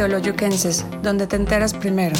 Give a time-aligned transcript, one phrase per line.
[0.00, 2.16] Teoloyuquenses, donde te enteras primero.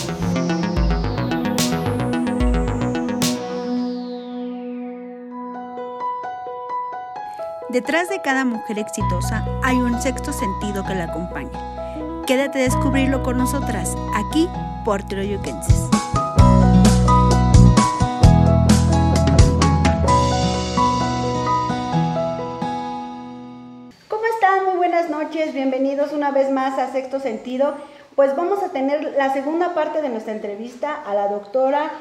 [7.70, 11.58] Detrás de cada mujer exitosa hay un sexto sentido que la acompaña.
[12.26, 14.46] Quédate a descubrirlo con nosotras, aquí
[14.84, 15.99] por Teoloyuquenses.
[25.30, 27.74] Noches, bienvenidos una vez más a Sexto Sentido.
[28.16, 31.92] Pues vamos a tener la segunda parte de nuestra entrevista a la doctora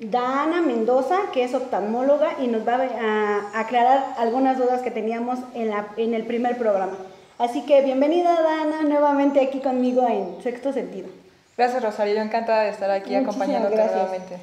[0.00, 5.70] Dana Mendoza, que es oftalmóloga y nos va a aclarar algunas dudas que teníamos en,
[5.70, 6.98] la, en el primer programa.
[7.38, 11.08] Así que bienvenida Dana nuevamente aquí conmigo en Sexto Sentido.
[11.56, 14.36] Gracias Rosario, encantada de estar aquí acompañándote nuevamente.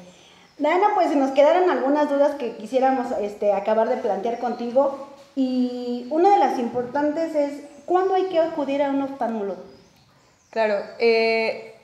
[0.58, 6.34] Dana, pues nos quedaron algunas dudas que quisiéramos este, acabar de plantear contigo y una
[6.34, 9.62] de las importantes es, ¿cuándo hay que acudir a un oftalmólogo?
[10.50, 11.74] Claro, eh,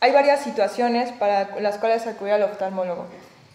[0.00, 3.06] hay varias situaciones para las cuales acudir al oftalmólogo.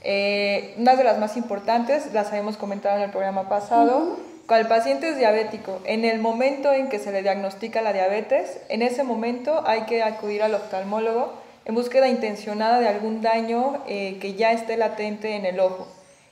[0.04, 4.68] Eh, una de las más importantes, las habíamos comentado en el programa pasado, cuando el
[4.68, 9.04] paciente es diabético, en el momento en que se le diagnostica la diabetes, en ese
[9.04, 11.34] momento hay que acudir al oftalmólogo
[11.66, 15.88] en búsqueda intencionada de algún daño eh, que ya esté latente en el ojo.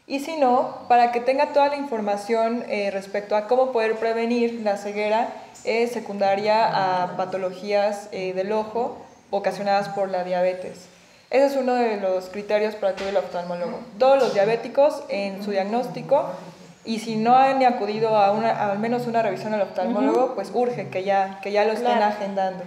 [0.07, 4.61] Y si no, para que tenga toda la información eh, respecto a cómo poder prevenir
[4.63, 5.27] la ceguera
[5.91, 8.97] secundaria a patologías del ojo,
[9.29, 10.87] ocasionadas por la diabetes.
[11.29, 13.79] Ese es uno de los criterios para acudir al oftalmólogo.
[13.99, 16.29] Todos los diabéticos en su diagnóstico
[16.85, 20.87] y si no han acudido a, una, al menos una revisión al oftalmólogo, pues urge
[20.87, 22.63] que ya, que ya lo estén agendando.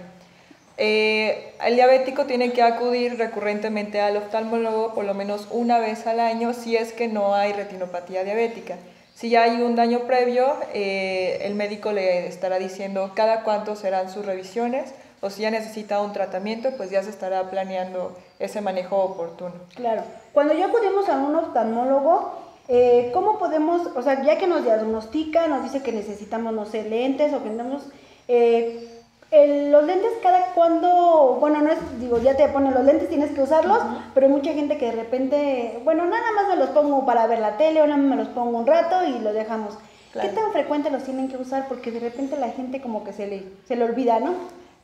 [0.77, 6.19] Eh, el diabético tiene que acudir recurrentemente al oftalmólogo por lo menos una vez al
[6.19, 8.75] año si es que no hay retinopatía diabética.
[9.21, 14.09] Si ya hay un daño previo, eh, el médico le estará diciendo cada cuánto serán
[14.09, 18.97] sus revisiones o si ya necesita un tratamiento, pues ya se estará planeando ese manejo
[18.97, 19.53] oportuno.
[19.75, 20.01] Claro.
[20.33, 22.33] Cuando ya acudimos a un oftalmólogo,
[22.67, 26.89] eh, ¿cómo podemos, o sea, ya que nos diagnostica, nos dice que necesitamos, no sé,
[26.89, 27.83] lentes o que tenemos...
[28.27, 28.90] Eh,
[29.31, 33.41] los lentes cada cuando, bueno, no es, digo, ya te ponen los lentes, tienes que
[33.41, 33.79] usarlos,
[34.13, 37.39] pero hay mucha gente que de repente, bueno, nada más me los pongo para ver
[37.39, 39.77] la tele o nada más me los pongo un rato y lo dejamos.
[40.13, 41.69] ¿Qué tan frecuente los tienen que usar?
[41.69, 44.33] Porque de repente la gente como que se le, se le olvida, ¿no?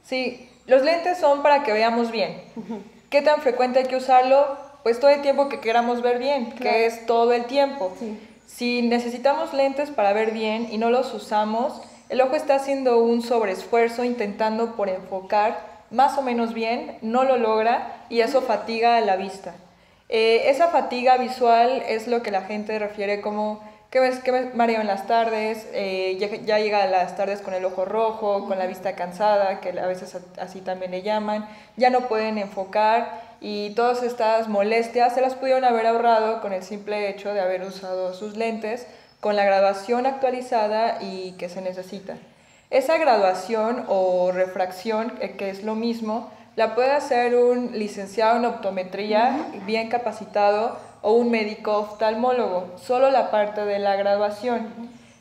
[0.01, 2.41] Sí, los lentes son para que veamos bien.
[3.09, 4.57] ¿Qué tan frecuente hay que usarlo?
[4.83, 7.91] Pues todo el tiempo que queramos ver bien, que es todo el tiempo.
[8.45, 13.21] Si necesitamos lentes para ver bien y no los usamos, el ojo está haciendo un
[13.21, 19.01] sobreesfuerzo intentando por enfocar más o menos bien, no lo logra y eso fatiga a
[19.01, 19.55] la vista.
[20.09, 24.81] Eh, esa fatiga visual es lo que la gente refiere como que ves que mareo
[24.81, 28.65] en las tardes, eh, ya, llega a las tardes con el ojo rojo, con la
[28.65, 31.47] vista cansada, que a veces así también le llaman,
[31.77, 36.63] ya no pueden enfocar y todas estas molestias se las pudieron haber ahorrado con el
[36.63, 38.87] simple hecho de haber usado sus lentes
[39.27, 42.15] con la graduación actualizada y que se necesita.
[42.69, 48.45] Esa graduación o refracción, eh, que es lo mismo, la puede hacer un licenciado en
[48.45, 54.69] optometría bien capacitado o un médico oftalmólogo, solo la parte de la graduación.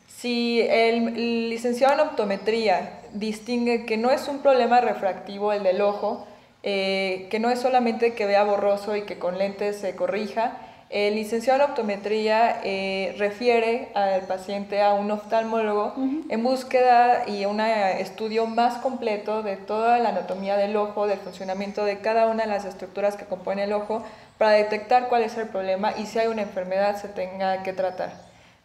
[0.06, 6.28] Si el licenciado en optometría distingue que no es un problema refractivo el del ojo,
[6.62, 10.58] eh, que no es solamente que vea borroso y que con lentes se corrija,
[10.88, 15.94] el licenciado en optometría eh, refiere al paciente a un oftalmólogo
[16.28, 21.84] en búsqueda y un estudio más completo de toda la anatomía del ojo, del funcionamiento
[21.84, 24.04] de cada una de las estructuras que compone el ojo,
[24.38, 28.12] para detectar cuál es el problema y si hay una enfermedad se tenga que tratar.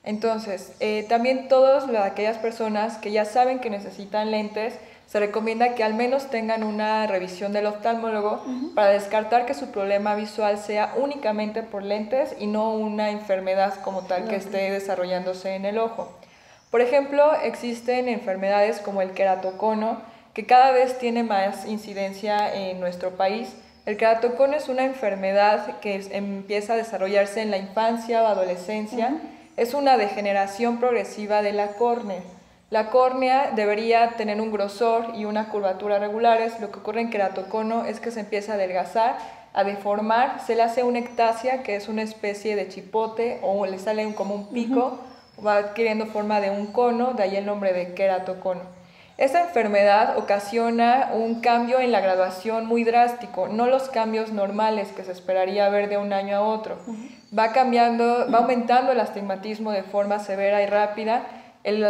[0.03, 4.75] Entonces, eh, también todas aquellas personas que ya saben que necesitan lentes,
[5.11, 8.41] se recomienda que al menos tengan una revisión del oftalmólogo
[8.73, 14.03] para descartar que su problema visual sea únicamente por lentes y no una enfermedad como
[14.03, 16.17] tal que esté desarrollándose en el ojo.
[16.69, 20.01] Por ejemplo, existen enfermedades como el queratocono,
[20.33, 23.53] que cada vez tiene más incidencia en nuestro país,
[23.85, 29.17] el queratocono es una enfermedad que empieza a desarrollarse en la infancia o adolescencia.
[29.57, 32.21] Es una degeneración progresiva de la córnea.
[32.71, 36.57] La córnea debería tener un grosor y una curvatura regulares.
[36.61, 39.17] Lo que ocurre en queratocono es que se empieza a adelgazar,
[39.51, 43.77] a deformar, se le hace una ectasia, que es una especie de chipote, o le
[43.77, 44.99] sale como un pico,
[45.45, 48.61] va adquiriendo forma de un cono, de ahí el nombre de queratocono.
[49.17, 55.03] Esta enfermedad ocasiona un cambio en la graduación muy drástico, no los cambios normales que
[55.03, 56.77] se esperaría ver de un año a otro.
[57.37, 61.23] Va cambiando, va aumentando el astigmatismo de forma severa y rápida
[61.63, 61.85] el,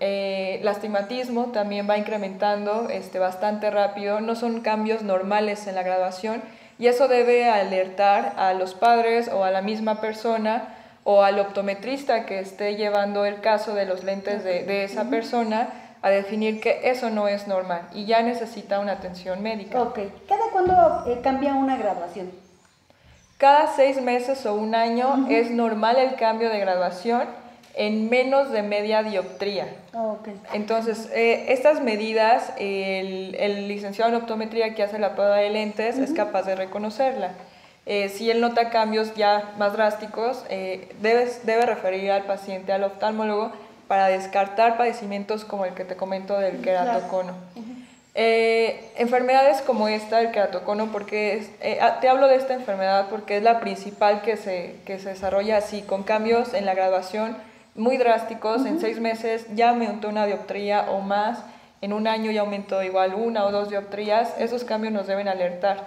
[0.00, 5.82] eh, el astigmatismo también va incrementando este, bastante rápido, no son cambios normales en la
[5.82, 6.42] graduación
[6.78, 10.74] y eso debe alertar a los padres o a la misma persona
[11.04, 15.68] o al optometrista que esté llevando el caso de los lentes de, de esa persona
[16.02, 19.80] a definir que eso no es normal y ya necesita una atención médica.
[19.80, 22.30] Ok, ¿cada cuándo eh, cambia una graduación?
[23.38, 27.26] Cada seis meses o un año es normal el cambio de graduación
[27.74, 29.66] en menos de media dioptría.
[29.94, 30.34] Okay.
[30.52, 35.98] Entonces, eh, estas medidas, el, el, licenciado en optometría que hace la prueba de lentes
[35.98, 37.32] es capaz de reconocerla.
[37.84, 42.84] Eh, si él nota cambios ya más drásticos, eh, debes, debe referir al paciente al
[42.84, 43.52] oftalmólogo
[43.88, 47.34] para descartar padecimientos como el que te comento del queratocono.
[48.14, 53.38] Eh, enfermedades como esta, el queratocono, porque eh, ah, te hablo de esta enfermedad porque
[53.38, 57.36] es la principal que se, que se desarrolla así, con cambios en la graduación
[57.74, 58.66] muy drásticos.
[58.66, 61.44] En seis meses ya aumentó una dioptría o más,
[61.80, 64.34] en un año ya aumentó igual una o dos dioptrías.
[64.38, 65.86] Esos cambios nos deben alertar.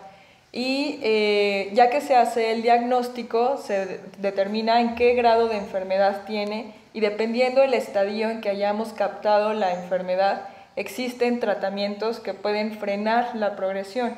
[0.51, 6.21] Y eh, ya que se hace el diagnóstico, se determina en qué grado de enfermedad
[6.25, 10.43] tiene y dependiendo del estadio en que hayamos captado la enfermedad,
[10.77, 14.15] existen tratamientos que pueden frenar la progresión.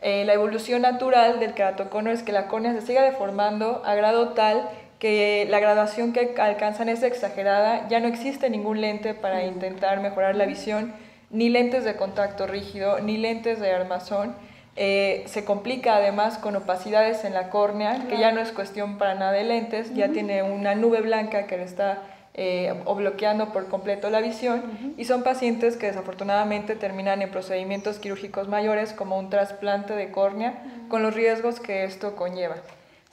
[0.00, 4.30] Eh, la evolución natural del keratocono es que la córnea se siga deformando a grado
[4.30, 4.68] tal
[4.98, 10.34] que la graduación que alcanzan es exagerada, ya no existe ningún lente para intentar mejorar
[10.36, 10.92] la visión,
[11.30, 14.34] ni lentes de contacto rígido, ni lentes de armazón.
[14.76, 19.14] Eh, se complica además con opacidades en la córnea, que ya no es cuestión para
[19.14, 22.02] nada de lentes, ya tiene una nube blanca que le está
[22.36, 28.00] eh, o bloqueando por completo la visión y son pacientes que desafortunadamente terminan en procedimientos
[28.00, 32.56] quirúrgicos mayores como un trasplante de córnea con los riesgos que esto conlleva.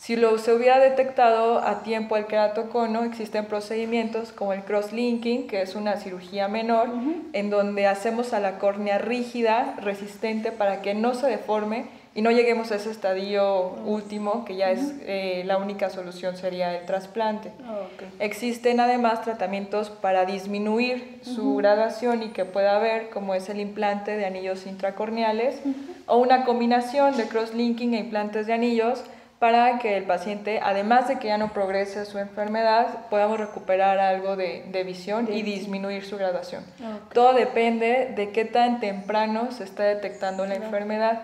[0.02, 5.62] Si lo se hubiera detectado a tiempo el queratocono, existen procedimientos como el cross-linking, que
[5.62, 6.90] es una cirugía menor,
[7.34, 12.32] en donde hacemos a la córnea rígida, resistente, para que no se deforme y no
[12.32, 17.52] lleguemos a ese estadio último, que ya es eh, la única solución sería el trasplante.
[17.64, 17.82] Ah,
[18.18, 24.18] Existen además tratamientos para disminuir su graduación y que pueda haber, como es el implante
[24.18, 25.62] de anillos intracorneales
[26.08, 29.04] o una combinación de cross-linking e implantes de anillos
[29.42, 34.36] para que el paciente, además de que ya no progrese su enfermedad, podamos recuperar algo
[34.36, 36.64] de, visión y disminuir su graduación.
[37.12, 41.24] Todo depende de qué tan temprano se está detectando la enfermedad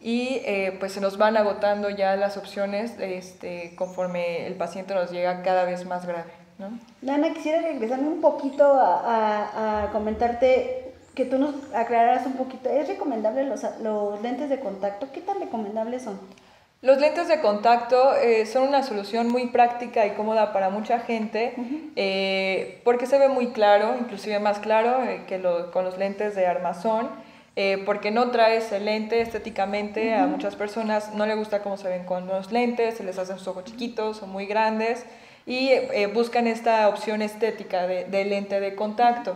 [0.00, 5.10] y eh, pues se nos van agotando ya las opciones este, conforme el paciente nos
[5.10, 6.32] llega cada vez más grave.
[6.58, 6.70] ¿no?
[7.02, 12.70] Lana, quisiera regresarme un poquito a, a, comentarte que tú nos aclararas un poquito.
[12.70, 15.12] ¿Es recomendable los, los, lentes de contacto?
[15.12, 16.18] ¿Qué tan recomendables son?
[16.80, 21.54] Los lentes de contacto eh, son una solución muy práctica y cómoda para mucha gente
[21.96, 26.46] eh, porque se ve muy claro, inclusive más claro que lo, con los lentes de
[26.46, 27.08] armazón.
[27.60, 30.14] Eh, porque no trae ese lente estéticamente.
[30.14, 33.36] A muchas personas no les gusta cómo se ven con los lentes, se les hacen
[33.38, 35.04] sus ojos chiquitos o muy grandes
[35.44, 39.34] y eh, buscan esta opción estética de, lente de contacto.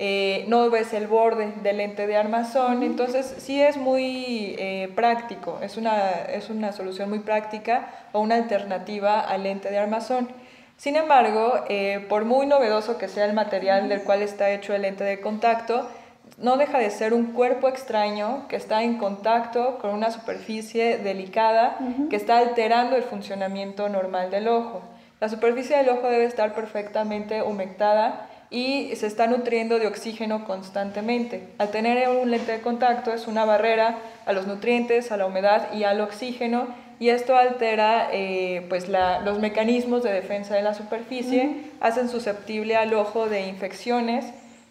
[0.00, 4.56] Eh, no ves el borde del lente de armazón, entonces sí es muy
[4.94, 10.28] práctico, es una, es una solución muy práctica o una alternativa al lente de armazón.
[10.76, 11.64] Sin embargo,
[12.08, 15.88] por muy novedoso que sea el material del cual está hecho el lente de contacto,
[16.36, 21.78] no deja de ser un cuerpo extraño que está en contacto con una superficie delicada
[22.10, 24.82] que está alterando el funcionamiento normal del ojo.
[25.20, 31.48] La superficie del ojo debe estar perfectamente humectada y se está nutriendo de oxígeno constantemente.
[31.58, 35.72] Al tener un lente de contacto es una barrera a los nutrientes, a la humedad
[35.72, 36.68] y al oxígeno
[37.00, 42.92] y esto altera eh, pues los mecanismos de defensa de la superficie, hacen susceptible al
[42.94, 44.24] ojo de infecciones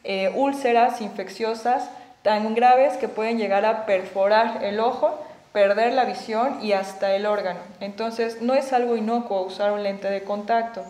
[0.04, 1.90] eh, úlceras infecciosas
[2.22, 5.18] tan graves que pueden llegar a perforar el ojo,
[5.54, 7.60] perder la visión y hasta el órgano.
[7.80, 10.84] Entonces no es algo inocuo usar un lente de contacto.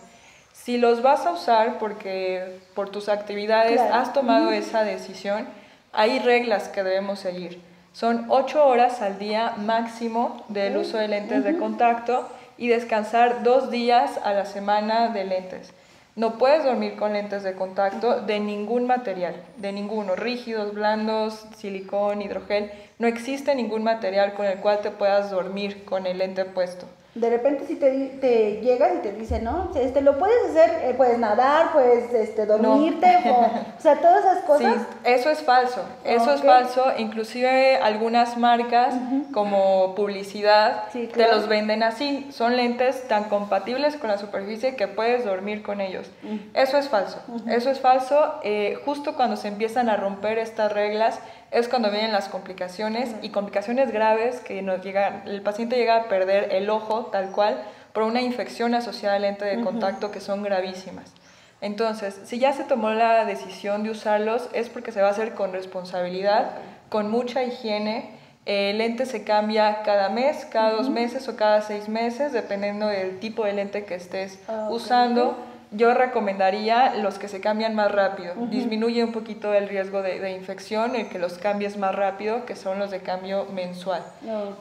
[0.64, 5.48] Si los vas a usar porque por tus actividades has tomado esa decisión,
[5.94, 7.62] hay reglas que debemos seguir.
[7.94, 13.72] Son ocho horas al día máximo del uso de lentes de contacto y descansar dos
[13.72, 15.72] días a la semana de lentes.
[16.18, 22.22] No puedes dormir con lentes de contacto de ningún material, de ninguno, rígidos, blandos, silicón,
[22.22, 22.72] hidrogel.
[23.00, 26.88] No existe ningún material con el cual te puedas dormir con el lente puesto.
[27.20, 27.90] De repente si te,
[28.22, 29.72] te llegas y te dicen, ¿no?
[29.76, 34.76] Este, lo puedes hacer, eh, puedes nadar, puedes este, dormirte, o, sea, todas esas cosas.
[34.76, 38.94] Sí, eso es falso, eso es falso, inclusive algunas marcas
[39.34, 45.26] como publicidad te los venden así, son lentes tan compatibles con la superficie que puedes
[45.26, 46.10] dormir con ellos.
[46.54, 47.20] Eso es falso,
[47.50, 51.20] eso es falso, eh, justo cuando se empiezan a romper estas reglas,
[51.52, 56.10] es cuando vienen las complicaciones y complicaciones graves que nos llega, el paciente llega a
[56.10, 57.62] perder el ojo tal cual
[57.94, 61.14] por una infección asociada al lente de contacto que son gravísimas.
[61.62, 65.34] Entonces, si ya se tomó la decisión de usarlos es porque se va a hacer
[65.34, 66.52] con responsabilidad,
[66.90, 68.12] con mucha higiene.
[68.46, 73.20] El lente se cambia cada mes, cada dos meses o cada seis meses, dependiendo del
[73.20, 75.38] tipo de lente que estés ah, usando
[75.72, 78.34] yo recomendaría los que se cambian más rápido.
[78.50, 82.80] Disminuye un poquito el riesgo de, infección, el que los cambies más rápido, que son
[82.80, 84.04] los de cambio mensual.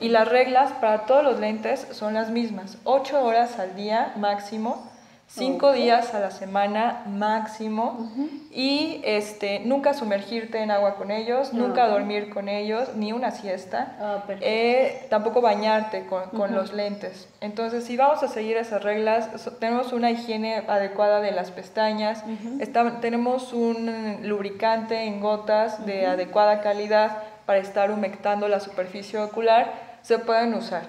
[0.00, 2.78] Y las reglas para todos los lentes son las mismas.
[2.84, 4.90] 8 horas al día máximo
[5.28, 8.10] cinco días a la semana máximo
[8.50, 13.96] y este, nunca sumergirte en agua con ellos, nunca dormir con ellos, ni una siesta,
[14.00, 17.28] ah, eh, tampoco bañarte con, los lentes.
[17.40, 19.28] Entonces, si vamos a seguir esas reglas,
[19.58, 22.24] tenemos una higiene adecuada de las pestañas,
[23.00, 30.20] tenemos un lubricante en gotas de adecuada calidad para estar humectando la superficie ocular se
[30.20, 30.84] pueden usar.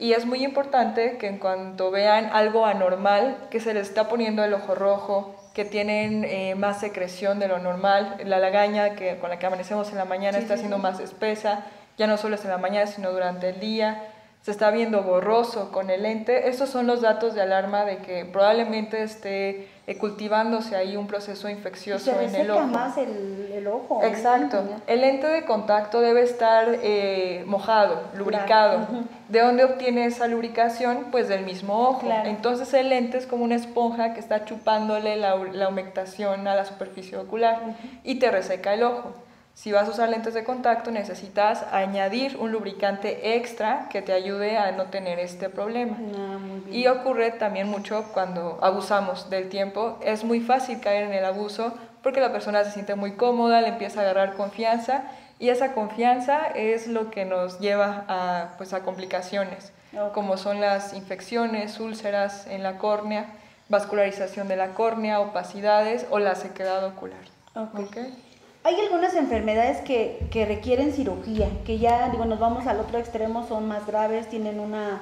[0.00, 4.42] Y es muy importante que en cuanto vean algo anormal, que se les está poniendo
[4.42, 9.30] el ojo rojo, que tienen eh, más secreción de lo normal, la lagaña que, con
[9.30, 11.66] la que amanecemos en la mañana está siendo más espesa,
[11.98, 14.02] ya no solo es en la mañana, sino durante el día,
[14.42, 18.24] se está viendo borroso con el lente, esos son los datos de alarma de que
[18.24, 22.66] probablemente esté cultivándose ahí un proceso infeccioso se en el ojo.
[22.66, 24.02] más el, el ojo.
[24.04, 24.62] Exacto.
[24.86, 28.86] El lente de contacto debe estar eh, mojado, lubricado.
[29.28, 31.06] ¿De dónde obtiene esa lubricación?
[31.10, 32.06] Pues del mismo ojo.
[32.24, 36.64] Entonces el lente es como una esponja que está chupándole la, la humectación a la
[36.66, 39.14] superficie ocular y te reseca el ojo.
[39.58, 44.56] Si vas a usar lentes de contacto, necesitas añadir un lubricante extra que te ayude
[44.56, 45.96] a no tener este problema.
[46.16, 46.38] Ah,
[46.70, 49.98] y ocurre también mucho cuando abusamos del tiempo.
[50.00, 51.74] Es muy fácil caer en el abuso
[52.04, 55.02] porque la persona se siente muy cómoda, le empieza a agarrar confianza
[55.40, 59.72] y esa confianza es lo que nos lleva a, pues, a complicaciones,
[60.14, 63.26] como son las infecciones, úlceras en la córnea,
[63.68, 67.26] vascularización de la córnea, opacidades o la sequedad ocular.
[67.74, 68.27] Okay.
[68.68, 73.48] Hay algunas enfermedades que, que, requieren cirugía, que ya, digo, nos vamos al otro extremo,
[73.48, 75.00] son más graves, tienen una,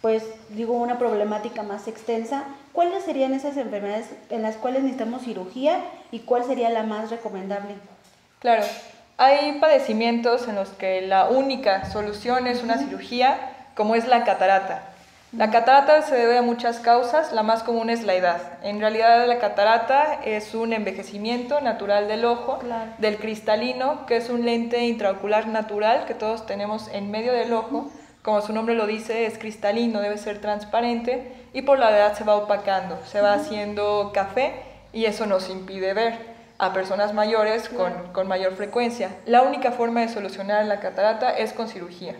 [0.00, 2.44] pues, digo, una problemática más extensa.
[2.72, 7.74] ¿Cuáles serían esas enfermedades en las cuales necesitamos cirugía y cuál sería la más recomendable?
[8.38, 8.62] Claro,
[9.18, 13.38] hay padecimientos en los que la única solución es una cirugía,
[13.74, 14.91] como es la catarata.
[15.32, 18.58] La catarata se debe a muchas causas, la más común es la edad.
[18.62, 22.58] En realidad la catarata es un envejecimiento natural del ojo,
[22.98, 27.90] del cristalino, que es un lente intraocular natural que todos tenemos en medio del ojo.
[28.20, 32.24] Como su nombre lo dice, es cristalino, debe ser transparente y por la edad se
[32.24, 34.52] va opacando, se va haciendo café
[34.92, 36.18] y eso nos impide ver
[36.58, 39.08] a personas mayores con, con mayor frecuencia.
[39.24, 42.16] La única forma de solucionar la catarata es con cirugía.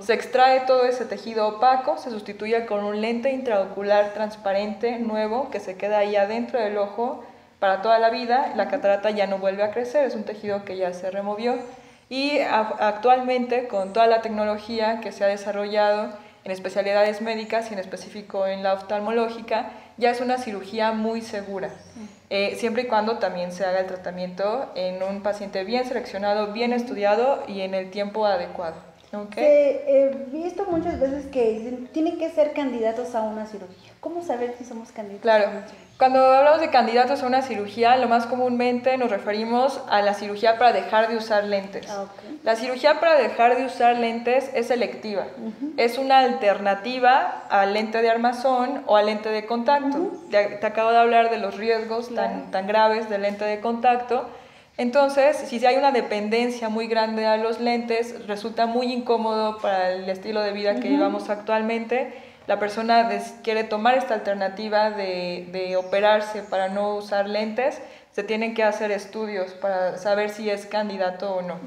[0.00, 5.60] Se extrae todo ese tejido opaco, se sustituye con un lente intraocular transparente nuevo que
[5.60, 7.24] se queda ahí adentro del ojo
[7.58, 8.52] para toda la vida.
[8.56, 11.56] La catarata ya no vuelve a crecer, es un tejido que ya se removió.
[12.08, 16.12] Y actualmente, con toda la tecnología que se ha desarrollado
[16.44, 21.70] en especialidades médicas y en específico en la oftalmológica, ya es una cirugía muy segura.
[22.30, 26.72] Eh, siempre y cuando también se haga el tratamiento en un paciente bien seleccionado, bien
[26.72, 28.76] estudiado y en el tiempo adecuado.
[29.36, 33.92] He visto muchas veces que tienen que ser candidatos a una cirugía.
[34.00, 35.46] ¿Cómo saber si somos candidatos claro.
[35.46, 35.86] a una cirugía?
[35.98, 40.58] Cuando hablamos de candidatos a una cirugía, lo más comúnmente nos referimos a la cirugía
[40.58, 41.88] para dejar de usar lentes.
[41.88, 42.04] Ah,
[42.42, 45.26] la cirugía para dejar de usar lentes es selectiva.
[45.78, 50.12] Es una alternativa al lente de armazón o al lente de contacto.
[50.30, 54.28] te, acabo de hablar de los riesgos tan, tan graves del lente de contacto
[54.78, 60.08] entonces, si hay una dependencia muy grande a los lentes, resulta muy incómodo para el
[60.08, 62.12] estilo de vida que llevamos actualmente.
[62.46, 63.08] La persona
[63.42, 67.80] quiere tomar esta alternativa de, operarse para no usar lentes,
[68.12, 71.58] se tienen que hacer estudios para saber si es candidato o no.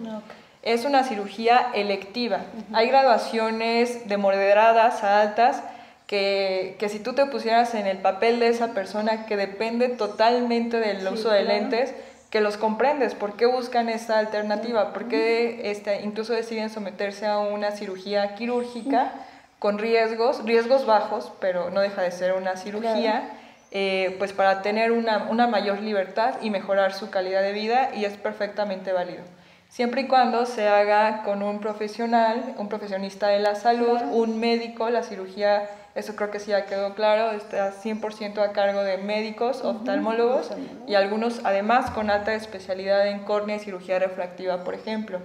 [0.61, 2.41] Es una cirugía electiva.
[2.73, 5.63] Hay graduaciones de moderadas a altas
[6.05, 10.79] que, que, si tú te pusieras en el papel de esa persona que depende totalmente
[10.79, 11.93] del uso de lentes,
[12.29, 17.39] que los comprendes, por qué buscan esta alternativa, por qué este, incluso deciden someterse a
[17.39, 19.13] una cirugía quirúrgica
[19.57, 23.29] con riesgos, riesgos bajos, pero no deja de ser una cirugía,
[23.71, 28.05] eh, pues para tener una, una mayor libertad y mejorar su calidad de vida y
[28.05, 29.23] es perfectamente válido
[29.69, 34.89] siempre y cuando se haga con un profesional, un profesionista de la salud, un médico,
[34.89, 39.63] la cirugía, eso creo que sí ya quedó claro, está 100% a cargo de médicos,
[39.63, 40.51] oftalmólogos
[40.87, 45.19] y algunos además con alta especialidad en córnea y cirugía refractiva, por ejemplo.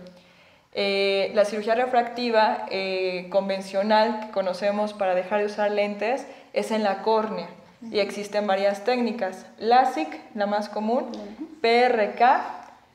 [0.76, 6.83] Eh, la cirugía refractiva eh, convencional que conocemos para dejar de usar lentes es en
[6.83, 7.49] la córnea
[7.90, 9.47] y existen varias técnicas.
[9.59, 11.12] LASIK, la más común,
[11.61, 12.42] PRK,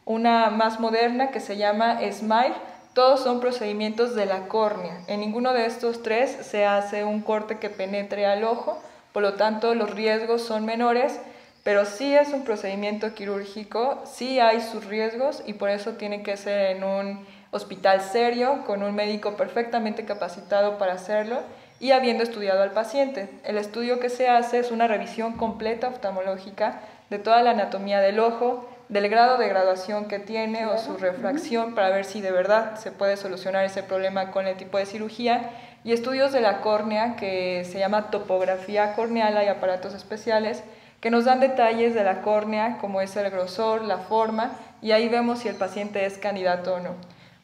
[0.05, 2.55] una más moderna que se llama SMILE.
[2.99, 4.99] Todos son procedimientos de la córnea.
[5.07, 8.77] En ninguno de estos tres se hace un corte que penetre al ojo,
[9.13, 11.17] por lo tanto los riesgos son menores,
[11.63, 16.35] pero sí es un procedimiento quirúrgico, sí hay sus riesgos y por eso tiene que
[16.35, 21.39] ser en un hospital serio, con un médico perfectamente capacitado para hacerlo
[21.79, 23.29] y habiendo estudiado al paciente.
[23.45, 28.19] El estudio que se hace es una revisión completa oftalmológica de toda la anatomía del
[28.19, 32.75] ojo, del grado de graduación que tiene o su refracción para ver si de verdad
[32.75, 35.51] se puede solucionar ese problema con el tipo de cirugía.
[35.83, 40.63] Y estudios de la córnea que se llama topografía corneal, hay aparatos especiales
[40.99, 45.07] que nos dan detalles de la córnea, como es el grosor, la forma, y ahí
[45.07, 46.95] vemos si el paciente es candidato o no.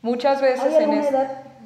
[0.02, 0.94] Muchas veces en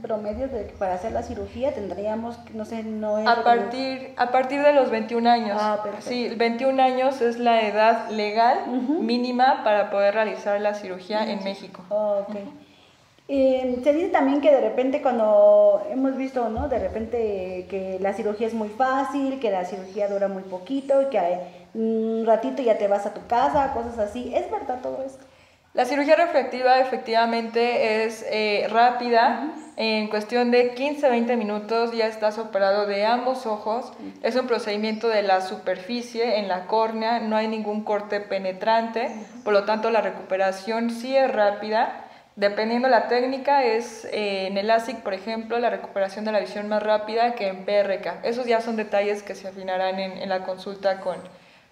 [0.02, 4.62] promedio de, para hacer la cirugía tendríamos, no sé, no es a partir A partir
[4.62, 5.58] de los 21 años.
[5.60, 11.44] Ah, sí, 21 años es la edad legal mínima para poder realizar la cirugía en
[11.44, 11.84] México.
[11.90, 12.36] ok.
[13.32, 16.68] Eh, se dice también que de repente cuando hemos visto, ¿no?
[16.68, 21.20] De repente que la cirugía es muy fácil, que la cirugía dura muy poquito, que
[21.76, 24.34] un ratito ya te vas a tu casa, cosas así.
[24.34, 25.24] ¿Es verdad todo esto?
[25.76, 32.86] La cirugía refractiva efectivamente es eh, rápida, en cuestión de 15-20 minutos ya estás operado
[32.86, 37.86] de ambos ojos, es un procedimiento de la superficie en la córnea, no hay ningún
[37.86, 39.10] corte penetrante,
[39.46, 42.08] por lo tanto la recuperación sí es rápida.
[42.36, 46.68] Dependiendo la técnica, es eh, en el ASIC, por ejemplo, la recuperación de la visión
[46.68, 48.26] más rápida que en PRK.
[48.26, 51.16] Esos ya son detalles que se afinarán en, la consulta con,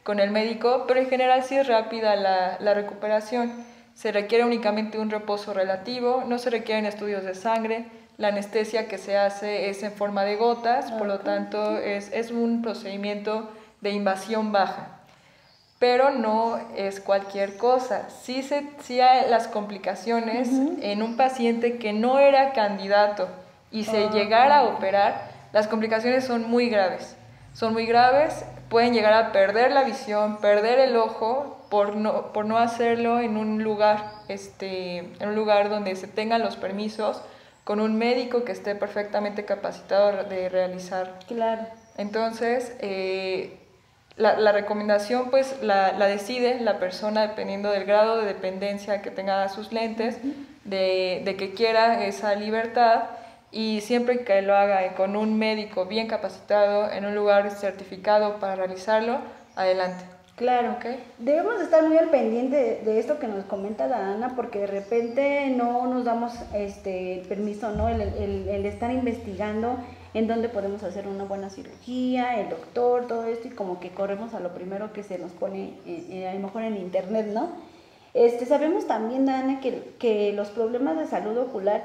[0.03, 3.51] con, el médico, pero en general sí es rápida la, la recuperación
[3.97, 7.87] se requiere únicamente un reposo relativo, no se requieren estudios de sangre,
[8.17, 12.29] la anestesia que se hace es en forma de gotas, por lo tanto es, es
[12.29, 13.49] un procedimiento
[13.81, 14.99] de invasión baja.
[15.79, 18.07] Pero no es cualquier cosa.
[18.09, 20.49] Sí, se, sí hay las complicaciones
[20.81, 23.27] en un paciente que no era candidato
[23.71, 27.15] y se ah, llegara a operar, las complicaciones son muy graves.
[27.53, 32.45] Son muy graves, pueden llegar a perder la visión, perder el ojo por no, por
[32.45, 37.21] no hacerlo en un lugar, este, en un lugar donde se tengan los permisos,
[37.63, 41.19] con un médico que esté perfectamente capacitado de realizar.
[41.27, 41.67] Claro.
[41.97, 43.59] Entonces, eh,
[44.15, 49.11] la, la, recomendación pues la, la, decide la persona dependiendo del grado de dependencia que
[49.11, 50.17] tenga sus lentes,
[50.63, 53.03] de, de, que quiera esa libertad
[53.51, 58.55] y siempre que lo haga con un médico bien capacitado en un lugar certificado para
[58.55, 59.19] realizarlo,
[59.55, 60.16] adelante.
[60.37, 61.03] Claro, okay.
[61.17, 65.49] debemos estar muy al pendiente de, esto que nos comenta la Ana, porque de repente
[65.49, 67.89] no nos damos este permiso, ¿no?
[67.89, 69.77] El, el, estar investigando
[70.13, 74.35] en dónde podemos hacer una buena cirugía, el doctor, todo esto, y como que corremos
[74.35, 77.49] a lo primero que se nos pone eh, eh, a lo mejor en internet, ¿no?
[78.13, 81.83] Este, sabemos también, Ana, que, que los problemas de salud ocular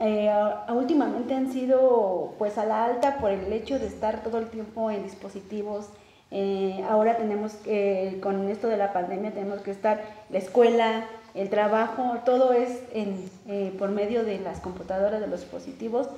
[0.00, 0.28] eh,
[0.74, 4.90] últimamente han sido pues a la alta por el hecho de estar todo el tiempo
[4.90, 5.88] en dispositivos
[6.34, 11.50] eh, ahora tenemos que, con esto de la pandemia, tenemos que estar la escuela, el
[11.50, 16.08] trabajo, todo es en, eh, por medio de las computadoras, de los dispositivos.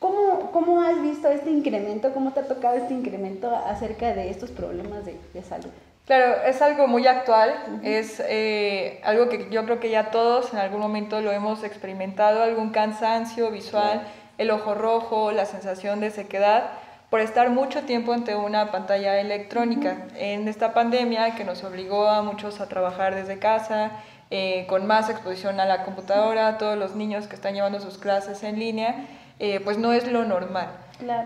[0.00, 2.12] ¿Cómo, ¿Cómo, has visto este incremento?
[2.12, 5.70] ¿Cómo te ha tocado este incremento acerca de estos problemas de, de salud?
[6.04, 10.58] Claro, es algo muy actual, es eh, algo que yo creo que ya todos en
[10.58, 14.02] algún momento lo hemos experimentado, algún cansancio visual,
[14.36, 16.72] el ojo rojo, la sensación de sequedad
[17.14, 19.98] por estar mucho tiempo ante una pantalla electrónica.
[20.16, 23.92] En esta pandemia que nos obligó a muchos a trabajar desde casa,
[24.32, 28.42] eh, con más exposición a la computadora, todos los niños que están llevando sus clases
[28.42, 29.06] en línea,
[29.38, 30.70] eh, pues no es lo normal.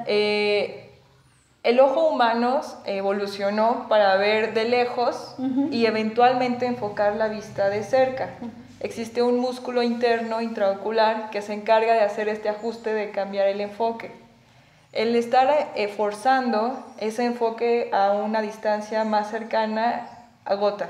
[0.07, 0.91] Eh,
[1.63, 5.37] el ojo humano evolucionó para ver de lejos
[5.71, 8.29] y eventualmente enfocar la vista de cerca.
[8.81, 13.63] Existe un músculo interno intraocular que se encarga de hacer este ajuste de cambiar el
[13.63, 14.28] enfoque.
[14.99, 20.09] El estar eh, forzando ese enfoque a una distancia más cercana
[20.45, 20.89] agota.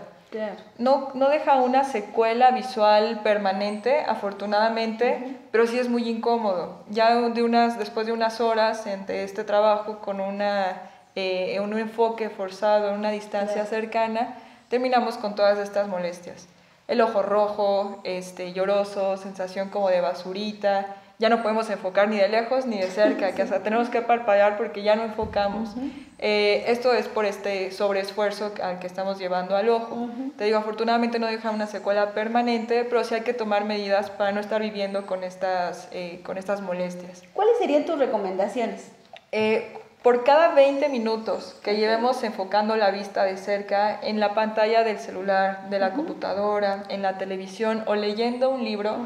[0.79, 6.85] No, no deja una secuela visual permanente, afortunadamente, pero sí es muy incómodo.
[6.89, 10.81] Ya de unas, después de unas horas de este trabajo con una,
[11.15, 14.39] eh, un enfoque forzado, una distancia cercana,
[14.71, 16.49] terminamos con todas estas molestias.
[16.87, 22.29] El ojo rojo, este, lloroso, sensación como de basurita, ya no podemos enfocar ni de
[22.29, 25.71] lejos ni de cerca, que hasta tenemos que parpadear porque ya no enfocamos.
[26.19, 30.09] Eh, esto es por este sobreesfuerzo al que estamos llevando al ojo.
[30.37, 34.31] Te digo, afortunadamente no deja una secuela permanente, pero sí hay que tomar medidas para
[34.31, 37.23] no estar viviendo con estas, eh, con estas molestias.
[37.35, 38.93] ¿Cuáles serían tus recomendaciones?
[39.33, 44.85] Eh, por cada 20 minutos que llevemos enfocando la vista de cerca en la pantalla
[44.85, 48.97] del celular, de la computadora, en la televisión o leyendo un libro,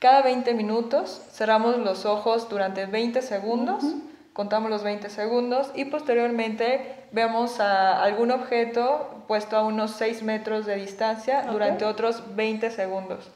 [0.00, 3.84] cada 20 minutos cerramos los ojos durante 20 segundos,
[4.32, 10.64] contamos los 20 segundos y posteriormente vemos a algún objeto puesto a unos 6 metros
[10.64, 13.30] de distancia durante otros 20 segundos.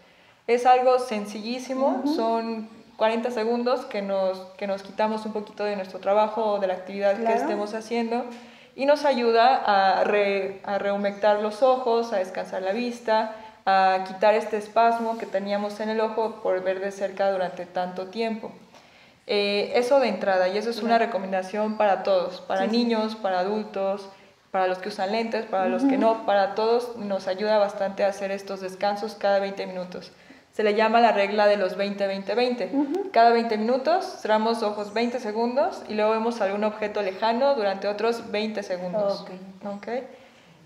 [0.46, 5.98] Es algo sencillísimo, son 40 segundos que nos, que nos quitamos un poquito de nuestro
[5.98, 8.24] trabajo o de la actividad que estemos haciendo
[8.74, 14.56] y nos ayuda a, a rehumectar los ojos, a descansar la vista, a quitar este
[14.56, 18.52] espasmo que teníamos en el ojo por ver de cerca durante tanto tiempo.
[19.26, 24.08] Eh, eso de entrada, y eso es una recomendación para todos, para niños, para adultos,
[24.50, 28.08] para los que usan lentes, para los que no, para todos nos ayuda bastante a
[28.08, 30.12] hacer estos descansos cada 20 minutos.
[30.52, 33.10] Se le llama la regla de los 20-20-20.
[33.10, 38.30] Cada 20 minutos cerramos ojos 20 segundos y luego vemos algún objeto lejano durante otros
[38.30, 39.26] 20 segundos.
[39.78, 40.06] Okay.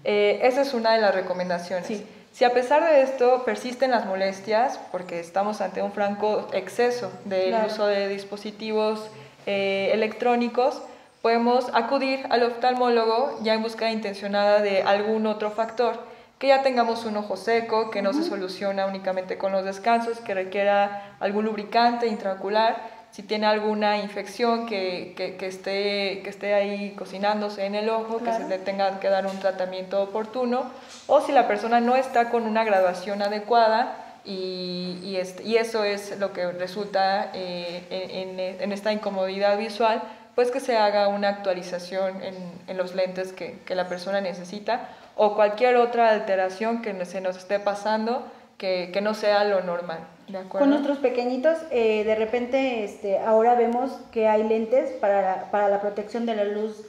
[0.05, 1.87] Eh, esa es una de las recomendaciones.
[1.87, 2.07] Sí.
[2.39, 7.53] Si a pesar de esto persisten las molestias, porque estamos ante un franco exceso del
[7.67, 9.11] uso de dispositivos
[9.45, 10.81] eh, electrónicos,
[11.21, 15.99] podemos acudir al oftalmólogo ya en búsqueda intencionada de algún otro factor,
[16.39, 20.33] que ya tengamos un ojo seco, que no se soluciona únicamente con los descansos, que
[20.33, 27.65] requiera algún lubricante intraocular si tiene alguna infección que, que, esté, que esté ahí cocinándose
[27.65, 30.71] en el ojo, que se le tenga que dar un tratamiento oportuno,
[31.07, 36.19] o si la persona no está con una graduación adecuada y, y, y eso es
[36.19, 40.03] lo que resulta eh, en, en, esta incomodidad visual,
[40.35, 44.89] pues que se haga una actualización en, en los lentes que, que, la persona necesita
[45.17, 48.25] o cualquier otra alteración que se nos esté pasando
[48.59, 50.01] que, que no sea lo normal.
[50.49, 55.69] Con nuestros pequeñitos, eh, de repente, este, ahora vemos que hay lentes para la, para
[55.69, 56.85] la protección de la luz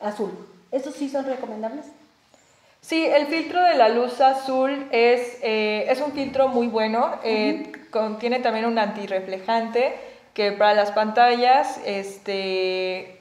[0.00, 0.30] azul.
[0.70, 1.86] ¿Estos sí son recomendables?
[2.80, 7.14] Sí, el filtro de la luz azul es, eh, es un filtro muy bueno.
[7.24, 9.94] Eh, contiene también un antirreflejante
[10.34, 13.20] que para las pantallas, este,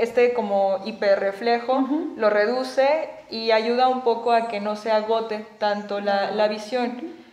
[0.00, 6.00] este como hiperreflejo lo reduce y ayuda un poco a que no se agote tanto
[6.00, 7.23] la, la visión.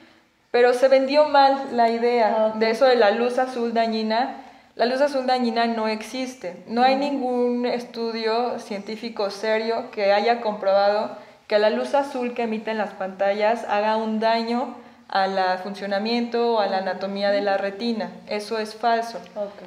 [0.52, 4.44] Pero se vendió mal la idea ah, de eso de la luz azul dañina.
[4.76, 6.64] La luz azul dañina no existe.
[6.68, 12.78] No hay ningún estudio científico serio que haya comprobado que la luz azul que emiten
[12.78, 14.76] las pantallas haga un daño
[15.12, 18.12] al funcionamiento o a la anatomía de la retina.
[18.28, 19.20] Eso es falso.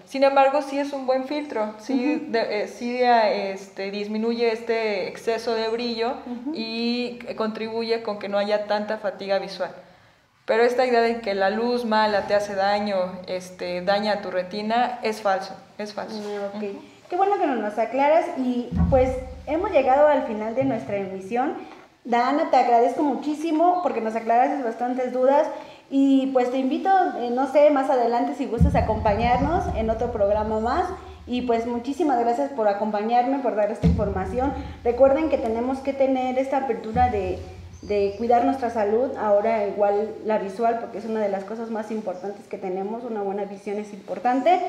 [0.07, 6.15] Sin embargo, sí es un buen filtro, sí, eh, este, disminuye este exceso de brillo
[6.55, 9.71] y contribuye con que no haya tanta fatiga visual.
[10.47, 14.99] Pero esta idea de que la luz mala te hace daño, este, daña tu retina,
[15.03, 16.21] es falso, es falso.
[16.55, 16.61] Ah,
[17.09, 19.11] Qué bueno que nos aclaras y pues
[19.47, 21.55] hemos llegado al final de nuestra emisión.
[22.05, 25.47] Dana, te agradezco muchísimo porque nos aclaraste bastantes dudas
[25.91, 30.61] y pues te invito, eh, no sé, más adelante si gustas acompañarnos en otro programa
[30.61, 30.87] más.
[31.27, 34.53] Y pues muchísimas gracias por acompañarme, por dar esta información.
[34.83, 37.39] Recuerden que tenemos que tener esta apertura de
[37.87, 41.91] de cuidar nuestra salud, ahora igual la visual, porque es una de las cosas más
[41.91, 44.61] importantes que tenemos, una buena visión es importante.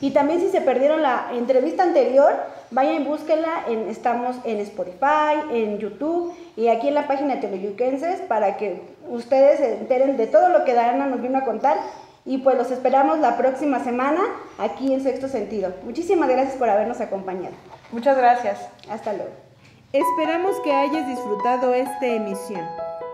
[0.00, 2.32] Y también si se perdieron la entrevista anterior,
[2.70, 7.40] vayan y búsquenla, en, estamos en Spotify, en YouTube y aquí en la página de
[7.40, 11.78] Teleyuquenses para que ustedes se enteren de todo lo que Dana nos vino a contar
[12.24, 14.20] y pues los esperamos la próxima semana
[14.58, 15.72] aquí en Sexto Sentido.
[15.82, 17.54] Muchísimas gracias por habernos acompañado.
[17.90, 18.68] Muchas gracias.
[18.90, 19.47] Hasta luego.
[19.94, 22.60] Esperamos que hayas disfrutado esta emisión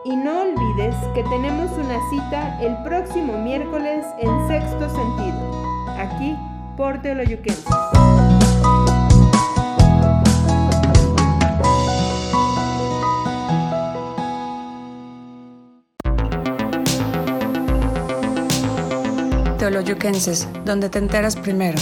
[0.05, 6.37] y no olvides que tenemos una cita el próximo miércoles en sexto sentido, aquí
[6.77, 7.63] por Teoloyuquense.
[19.61, 21.79] Teoloyuquenses, donde te enteras primero.